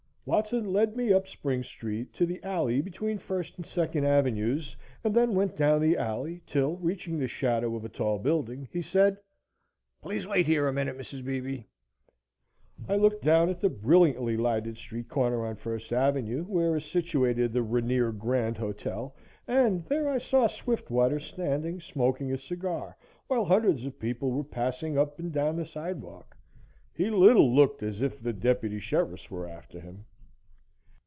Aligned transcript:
Watson 0.23 0.71
led 0.71 0.95
me 0.95 1.11
up 1.11 1.27
Spring 1.27 1.63
Street 1.63 2.13
to 2.13 2.27
the 2.27 2.41
alley 2.43 2.79
between 2.79 3.17
First 3.17 3.57
and 3.57 3.65
Second 3.65 4.05
Avenues 4.05 4.77
and 5.03 5.15
then 5.15 5.33
went 5.33 5.57
down 5.57 5.81
the 5.81 5.97
alley 5.97 6.43
till, 6.45 6.75
reaching 6.77 7.17
the 7.17 7.27
shadow 7.27 7.75
of 7.75 7.83
a 7.83 7.89
tall 7.89 8.19
building, 8.19 8.69
he 8.71 8.83
said: 8.83 9.17
"Please 9.99 10.27
wait 10.27 10.45
here 10.45 10.67
a 10.67 10.71
minute, 10.73 10.95
Mrs. 10.95 11.25
Beebe." 11.25 11.63
I 12.87 12.97
looked 12.97 13.23
down 13.23 13.49
at 13.49 13.61
the 13.61 13.69
brilliantly 13.69 14.37
lighted 14.37 14.77
street 14.77 15.09
corner 15.09 15.43
on 15.43 15.55
First 15.55 15.91
Avenue, 15.91 16.43
where 16.43 16.75
is 16.75 16.85
situated 16.85 17.51
the 17.51 17.63
Rainier 17.63 18.11
Grand 18.11 18.57
Hotel, 18.57 19.15
and 19.47 19.83
there 19.87 20.07
I 20.07 20.19
saw 20.19 20.45
Swiftwater 20.45 21.17
standing, 21.19 21.79
smoking 21.81 22.31
a 22.31 22.37
cigar, 22.37 22.95
while 23.25 23.45
hundreds 23.45 23.85
of 23.87 23.99
people 23.99 24.29
were 24.31 24.43
passing 24.43 24.99
up 24.99 25.17
and 25.17 25.33
down 25.33 25.55
the 25.55 25.65
sidewalk. 25.65 26.37
He 26.93 27.09
little 27.09 27.53
looked 27.53 27.81
as 27.81 28.03
if 28.03 28.21
the 28.21 28.33
deputy 28.33 28.79
sheriffs 28.79 29.31
were 29.31 29.47
after 29.49 29.79
him. 29.79 30.05